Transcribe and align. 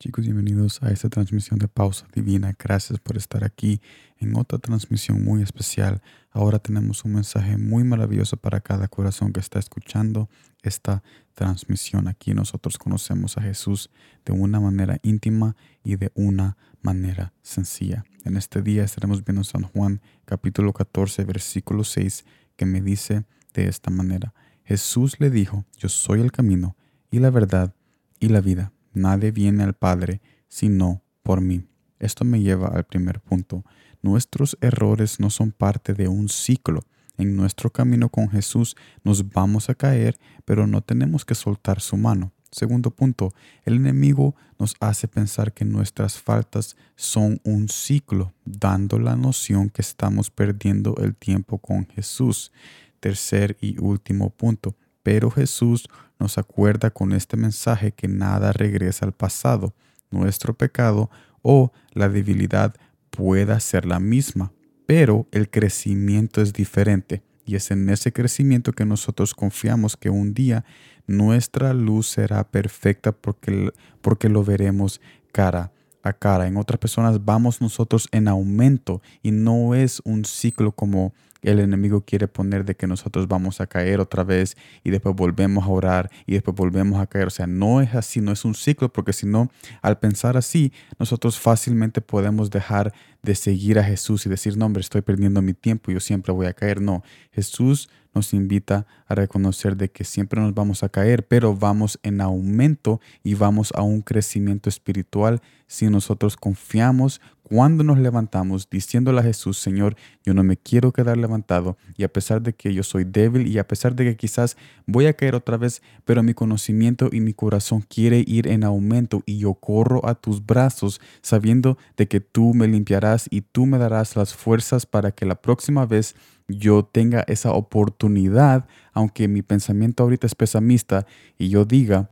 Chicos, 0.00 0.24
bienvenidos 0.24 0.82
a 0.82 0.90
esta 0.90 1.08
transmisión 1.08 1.58
de 1.58 1.68
Pausa 1.68 2.06
Divina. 2.12 2.54
Gracias 2.58 2.98
por 2.98 3.16
estar 3.16 3.44
aquí 3.44 3.80
en 4.18 4.36
otra 4.36 4.58
transmisión 4.58 5.24
muy 5.24 5.40
especial. 5.40 6.02
Ahora 6.30 6.58
tenemos 6.58 7.04
un 7.04 7.14
mensaje 7.14 7.56
muy 7.56 7.84
maravilloso 7.84 8.36
para 8.36 8.60
cada 8.60 8.88
corazón 8.88 9.32
que 9.32 9.38
está 9.38 9.60
escuchando 9.60 10.28
esta 10.62 11.02
transmisión. 11.32 12.08
Aquí 12.08 12.34
nosotros 12.34 12.76
conocemos 12.76 13.38
a 13.38 13.42
Jesús 13.42 13.88
de 14.26 14.32
una 14.32 14.60
manera 14.60 14.98
íntima 15.02 15.56
y 15.84 15.96
de 15.96 16.10
una 16.14 16.58
manera 16.82 17.32
sencilla. 17.42 18.04
En 18.24 18.36
este 18.36 18.62
día 18.62 18.84
estaremos 18.84 19.24
viendo 19.24 19.44
San 19.44 19.62
Juan 19.62 20.02
capítulo 20.24 20.72
14 20.72 21.24
versículo 21.24 21.84
6 21.84 22.24
que 22.56 22.66
me 22.66 22.82
dice 22.82 23.24
de 23.54 23.68
esta 23.68 23.90
manera. 23.90 24.34
Jesús 24.64 25.20
le 25.20 25.30
dijo, 25.30 25.64
yo 25.78 25.88
soy 25.88 26.20
el 26.20 26.32
camino 26.32 26.76
y 27.10 27.20
la 27.20 27.30
verdad 27.30 27.74
y 28.18 28.28
la 28.28 28.40
vida 28.40 28.73
Nadie 28.94 29.30
viene 29.32 29.62
al 29.62 29.74
Padre 29.74 30.20
sino 30.48 31.02
por 31.22 31.40
mí. 31.40 31.66
Esto 31.98 32.24
me 32.24 32.40
lleva 32.40 32.68
al 32.68 32.84
primer 32.84 33.20
punto. 33.20 33.64
Nuestros 34.02 34.56
errores 34.60 35.20
no 35.20 35.30
son 35.30 35.52
parte 35.52 35.94
de 35.94 36.08
un 36.08 36.28
ciclo. 36.28 36.80
En 37.16 37.36
nuestro 37.36 37.70
camino 37.70 38.08
con 38.08 38.28
Jesús 38.28 38.76
nos 39.02 39.28
vamos 39.30 39.68
a 39.68 39.74
caer, 39.74 40.18
pero 40.44 40.66
no 40.66 40.80
tenemos 40.80 41.24
que 41.24 41.34
soltar 41.34 41.80
su 41.80 41.96
mano. 41.96 42.32
Segundo 42.50 42.92
punto, 42.92 43.32
el 43.64 43.74
enemigo 43.74 44.36
nos 44.60 44.76
hace 44.78 45.08
pensar 45.08 45.52
que 45.52 45.64
nuestras 45.64 46.20
faltas 46.20 46.76
son 46.94 47.40
un 47.42 47.68
ciclo, 47.68 48.32
dando 48.44 49.00
la 49.00 49.16
noción 49.16 49.70
que 49.70 49.82
estamos 49.82 50.30
perdiendo 50.30 50.94
el 50.98 51.16
tiempo 51.16 51.58
con 51.58 51.86
Jesús. 51.88 52.52
Tercer 53.00 53.56
y 53.60 53.76
último 53.80 54.30
punto, 54.30 54.76
pero 55.04 55.30
Jesús 55.30 55.86
nos 56.18 56.38
acuerda 56.38 56.90
con 56.90 57.12
este 57.12 57.36
mensaje 57.36 57.92
que 57.92 58.08
nada 58.08 58.52
regresa 58.52 59.04
al 59.04 59.12
pasado. 59.12 59.74
Nuestro 60.10 60.54
pecado 60.54 61.10
o 61.42 61.70
la 61.92 62.08
debilidad 62.08 62.74
pueda 63.10 63.60
ser 63.60 63.84
la 63.84 64.00
misma, 64.00 64.52
pero 64.86 65.28
el 65.30 65.50
crecimiento 65.50 66.40
es 66.40 66.52
diferente. 66.52 67.22
Y 67.44 67.56
es 67.56 67.70
en 67.70 67.90
ese 67.90 68.12
crecimiento 68.12 68.72
que 68.72 68.86
nosotros 68.86 69.34
confiamos 69.34 69.96
que 69.96 70.08
un 70.08 70.32
día 70.32 70.64
nuestra 71.06 71.74
luz 71.74 72.08
será 72.08 72.50
perfecta 72.50 73.12
porque, 73.12 73.70
porque 74.00 74.30
lo 74.30 74.42
veremos 74.42 75.02
cara 75.32 75.70
a 76.02 76.14
cara. 76.14 76.46
En 76.46 76.56
otras 76.56 76.78
personas 76.78 77.22
vamos 77.22 77.60
nosotros 77.60 78.08
en 78.10 78.28
aumento 78.28 79.02
y 79.22 79.32
no 79.32 79.74
es 79.74 80.00
un 80.04 80.24
ciclo 80.24 80.72
como 80.72 81.12
el 81.44 81.60
enemigo 81.60 82.02
quiere 82.02 82.28
poner 82.28 82.64
de 82.64 82.74
que 82.74 82.86
nosotros 82.86 83.28
vamos 83.28 83.60
a 83.60 83.66
caer 83.66 84.00
otra 84.00 84.24
vez 84.24 84.56
y 84.82 84.90
después 84.90 85.14
volvemos 85.14 85.64
a 85.64 85.68
orar 85.68 86.10
y 86.26 86.32
después 86.32 86.56
volvemos 86.56 87.00
a 87.00 87.06
caer. 87.06 87.26
O 87.26 87.30
sea, 87.30 87.46
no 87.46 87.80
es 87.80 87.94
así, 87.94 88.20
no 88.20 88.32
es 88.32 88.44
un 88.44 88.54
ciclo, 88.54 88.92
porque 88.92 89.12
si 89.12 89.26
no, 89.26 89.50
al 89.82 89.98
pensar 89.98 90.36
así, 90.36 90.72
nosotros 90.98 91.38
fácilmente 91.38 92.00
podemos 92.00 92.50
dejar 92.50 92.92
de 93.22 93.34
seguir 93.34 93.78
a 93.78 93.84
Jesús 93.84 94.26
y 94.26 94.28
decir, 94.28 94.56
no, 94.56 94.66
hombre, 94.66 94.80
estoy 94.80 95.02
perdiendo 95.02 95.42
mi 95.42 95.54
tiempo, 95.54 95.90
yo 95.90 96.00
siempre 96.00 96.32
voy 96.32 96.46
a 96.46 96.52
caer. 96.52 96.80
No, 96.80 97.02
Jesús 97.32 97.88
nos 98.14 98.32
invita 98.34 98.86
a 99.06 99.14
reconocer 99.14 99.76
de 99.76 99.90
que 99.90 100.04
siempre 100.04 100.40
nos 100.40 100.54
vamos 100.54 100.82
a 100.82 100.88
caer, 100.88 101.26
pero 101.26 101.54
vamos 101.54 101.98
en 102.02 102.20
aumento 102.20 103.00
y 103.22 103.34
vamos 103.34 103.72
a 103.74 103.82
un 103.82 104.02
crecimiento 104.02 104.68
espiritual. 104.68 105.40
Si 105.66 105.88
nosotros 105.88 106.36
confiamos 106.36 107.20
cuando 107.42 107.84
nos 107.84 107.98
levantamos 107.98 108.70
diciéndole 108.70 109.20
a 109.20 109.22
Jesús, 109.22 109.58
Señor, 109.58 109.96
yo 110.24 110.32
no 110.32 110.42
me 110.42 110.56
quiero 110.56 110.92
quedar 110.92 111.18
levantado 111.18 111.76
y 111.94 112.04
a 112.04 112.12
pesar 112.12 112.40
de 112.40 112.54
que 112.54 112.72
yo 112.72 112.82
soy 112.82 113.04
débil 113.04 113.46
y 113.46 113.58
a 113.58 113.68
pesar 113.68 113.94
de 113.94 114.04
que 114.04 114.16
quizás 114.16 114.56
voy 114.86 115.06
a 115.06 115.12
caer 115.12 115.34
otra 115.34 115.58
vez, 115.58 115.82
pero 116.06 116.22
mi 116.22 116.32
conocimiento 116.32 117.10
y 117.12 117.20
mi 117.20 117.34
corazón 117.34 117.82
quiere 117.82 118.24
ir 118.26 118.48
en 118.48 118.64
aumento 118.64 119.22
y 119.26 119.38
yo 119.38 119.52
corro 119.54 120.08
a 120.08 120.14
tus 120.14 120.44
brazos 120.44 121.02
sabiendo 121.20 121.76
de 121.98 122.08
que 122.08 122.20
tú 122.20 122.54
me 122.54 122.66
limpiarás 122.66 123.26
y 123.30 123.42
tú 123.42 123.66
me 123.66 123.76
darás 123.76 124.16
las 124.16 124.34
fuerzas 124.34 124.86
para 124.86 125.12
que 125.12 125.26
la 125.26 125.34
próxima 125.34 125.84
vez 125.84 126.14
yo 126.48 126.84
tenga 126.84 127.24
esa 127.26 127.52
oportunidad, 127.52 128.66
aunque 128.92 129.28
mi 129.28 129.42
pensamiento 129.42 130.02
ahorita 130.02 130.26
es 130.26 130.34
pesimista 130.34 131.06
y 131.38 131.48
yo 131.48 131.64
diga 131.64 132.10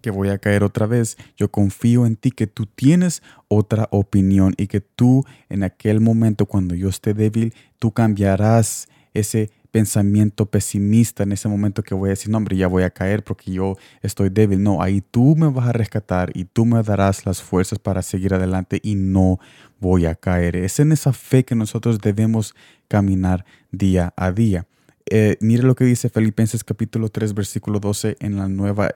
que 0.00 0.10
voy 0.10 0.28
a 0.30 0.38
caer 0.38 0.64
otra 0.64 0.86
vez, 0.86 1.16
yo 1.36 1.50
confío 1.50 2.06
en 2.06 2.16
ti 2.16 2.30
que 2.30 2.46
tú 2.46 2.66
tienes 2.66 3.22
otra 3.48 3.88
opinión 3.90 4.54
y 4.56 4.66
que 4.66 4.80
tú 4.80 5.24
en 5.48 5.62
aquel 5.62 6.00
momento 6.00 6.46
cuando 6.46 6.74
yo 6.74 6.88
esté 6.88 7.14
débil, 7.14 7.54
tú 7.78 7.92
cambiarás 7.92 8.88
ese 9.12 9.50
pensamiento 9.70 10.46
pesimista 10.46 11.22
en 11.22 11.32
ese 11.32 11.48
momento 11.48 11.82
que 11.82 11.94
voy 11.94 12.08
a 12.08 12.10
decir, 12.10 12.30
no, 12.30 12.38
hombre, 12.38 12.56
ya 12.56 12.66
voy 12.66 12.82
a 12.82 12.90
caer 12.90 13.22
porque 13.22 13.52
yo 13.52 13.76
estoy 14.02 14.28
débil. 14.28 14.62
No, 14.62 14.82
ahí 14.82 15.00
tú 15.00 15.36
me 15.36 15.48
vas 15.48 15.68
a 15.68 15.72
rescatar 15.72 16.30
y 16.34 16.44
tú 16.44 16.66
me 16.66 16.82
darás 16.82 17.24
las 17.26 17.42
fuerzas 17.42 17.78
para 17.78 18.02
seguir 18.02 18.34
adelante 18.34 18.80
y 18.82 18.94
no 18.96 19.38
voy 19.78 20.06
a 20.06 20.14
caer. 20.14 20.56
Es 20.56 20.80
en 20.80 20.92
esa 20.92 21.12
fe 21.12 21.44
que 21.44 21.54
nosotros 21.54 22.00
debemos 22.00 22.54
caminar 22.90 23.46
día 23.70 24.12
a 24.16 24.32
día. 24.32 24.66
Eh, 25.06 25.36
mire 25.40 25.62
lo 25.62 25.76
que 25.76 25.84
dice 25.84 26.10
Filipenses 26.10 26.64
capítulo 26.64 27.08
3, 27.08 27.34
versículo 27.34 27.78
12 27.78 28.16
en 28.18 28.36
la 28.36 28.48
nueva, 28.48 28.90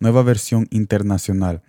nueva 0.00 0.22
versión 0.24 0.66
internacional. 0.70 1.62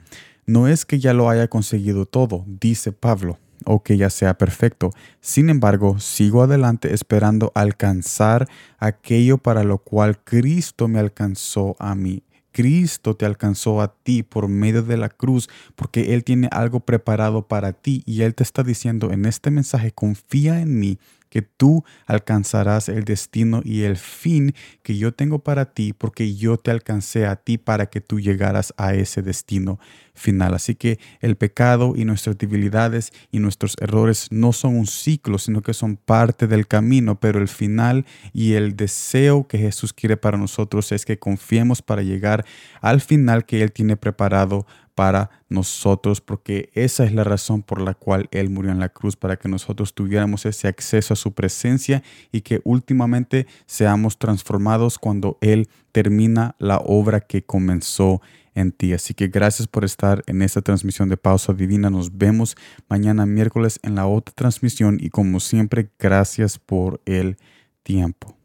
No 0.48 0.68
es 0.68 0.84
que 0.84 1.00
ya 1.00 1.14
lo 1.14 1.30
haya 1.30 1.48
conseguido 1.48 2.08
todo, 2.08 2.44
dice 2.48 2.92
Pablo 2.92 3.38
o 3.66 3.84
que 3.84 3.98
ya 3.98 4.10
sea 4.10 4.38
perfecto. 4.38 4.90
Sin 5.22 5.50
embargo, 5.50 6.00
sigo 6.00 6.42
adelante 6.42 6.94
esperando 6.94 7.52
alcanzar 7.54 8.48
aquello 8.80 9.38
para 9.38 9.64
lo 9.64 9.78
cual 9.78 10.18
Cristo 10.24 10.88
me 10.88 11.00
alcanzó 11.00 11.76
a 11.78 11.94
mí. 11.94 12.24
Cristo 12.52 13.16
te 13.16 13.26
alcanzó 13.26 13.82
a 13.82 13.94
ti 13.94 14.24
por 14.24 14.48
medio 14.48 14.82
de 14.82 14.98
la 14.98 15.10
cruz, 15.10 15.50
porque 15.76 16.14
Él 16.14 16.24
tiene 16.24 16.50
algo 16.52 16.80
preparado 16.80 17.48
para 17.48 17.74
ti 17.74 18.02
y 18.06 18.24
Él 18.24 18.34
te 18.34 18.44
está 18.44 18.64
diciendo 18.64 19.12
en 19.12 19.26
este 19.26 19.52
mensaje, 19.52 19.92
confía 19.92 20.60
en 20.62 20.80
mí 20.80 20.98
que 21.30 21.42
tú 21.42 21.84
alcanzarás 22.06 22.90
el 22.90 23.04
destino 23.04 23.62
y 23.64 23.84
el 23.84 23.98
fin 23.98 24.54
que 24.84 24.98
yo 24.98 25.14
tengo 25.14 25.40
para 25.40 25.66
ti, 25.74 25.94
porque 25.94 26.36
yo 26.36 26.58
te 26.58 26.72
alcancé 26.72 27.26
a 27.26 27.36
ti 27.36 27.58
para 27.58 27.88
que 27.88 28.02
tú 28.02 28.20
llegaras 28.20 28.74
a 28.78 28.94
ese 28.94 29.22
destino 29.22 29.80
final. 30.14 30.54
Así 30.54 30.76
que 30.76 31.00
el 31.22 31.36
pecado 31.36 31.94
y 31.96 32.06
nuestras 32.06 32.38
debilidades 32.38 33.12
y 33.32 33.40
nuestros 33.40 33.76
errores 33.80 34.28
no 34.32 34.54
son 34.54 34.76
un 34.76 34.88
ciclo, 34.88 35.38
sino 35.38 35.62
que 35.62 35.74
son 35.74 35.96
parte 35.96 36.48
del 36.48 36.68
camino, 36.68 37.20
pero 37.20 37.40
el 37.40 37.48
final 37.48 38.06
y 38.34 38.54
el 38.54 38.76
deseo 38.76 39.48
que 39.48 39.58
Jesús 39.58 39.94
quiere 39.94 40.18
para 40.18 40.38
nosotros 40.38 40.92
es 40.92 41.06
que 41.06 41.20
confiemos 41.20 41.82
para 41.82 42.02
llegar 42.02 42.46
al 42.82 43.02
final 43.02 43.46
que 43.46 43.62
Él 43.62 43.72
tiene 43.72 43.98
preparado 43.98 44.66
para 45.00 45.30
nosotros, 45.48 46.20
porque 46.20 46.72
esa 46.74 47.06
es 47.06 47.14
la 47.14 47.24
razón 47.24 47.64
por 47.64 47.80
la 47.80 47.94
cual 47.94 48.28
Él 48.32 48.50
murió 48.50 48.74
en 48.74 48.80
la 48.80 48.90
cruz, 48.90 49.16
para 49.16 49.38
que 49.38 49.48
nosotros 49.48 49.94
tuviéramos 49.94 50.46
ese 50.46 50.68
acceso 50.68 51.14
a 51.14 51.16
su 51.16 51.32
presencia 51.32 52.04
y 52.34 52.42
que 52.42 52.60
últimamente 52.66 53.48
seamos 53.66 54.20
transformados 54.20 55.00
cuando 55.00 55.38
Él 55.40 55.70
termina 55.94 56.58
la 56.60 56.80
obra 56.80 57.22
que 57.22 57.44
comenzó 57.44 58.22
en 58.56 58.74
ti. 58.74 58.92
Así 58.92 59.14
que 59.14 59.30
gracias 59.30 59.70
por 59.70 59.86
estar 59.86 60.22
en 60.28 60.42
esta 60.42 60.62
transmisión 60.62 61.08
de 61.08 61.16
Pausa 61.16 61.54
Divina. 61.54 61.90
Nos 61.90 62.18
vemos 62.18 62.58
mañana 62.90 63.26
miércoles 63.26 63.80
en 63.84 63.96
la 63.96 64.06
otra 64.06 64.36
transmisión 64.36 64.98
y 65.00 65.12
como 65.12 65.40
siempre, 65.40 65.92
gracias 65.98 66.60
por 66.60 67.00
el 67.06 67.38
tiempo. 67.84 68.39